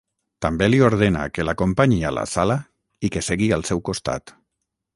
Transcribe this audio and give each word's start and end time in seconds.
També 0.43 0.67
li 0.69 0.79
ordena 0.85 1.25
que 1.35 1.45
l'acompanyi 1.45 2.01
a 2.09 2.13
la 2.19 2.23
sala 2.31 2.57
i 3.09 3.13
que 3.17 3.23
segui 3.29 3.51
al 3.59 3.67
seu 3.71 3.83
costat. 3.91 4.35